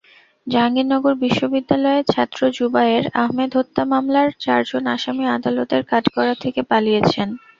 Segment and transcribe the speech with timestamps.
[0.47, 7.29] জাহাঙ্গীরনগর বিশ্ববিদ্যালয়ের ছাত্র জুবায়ের আহমেদ হত্যা মামলার চারজন আসামি আদালতের কাঠগড়া থেকে পালিয়েছেন।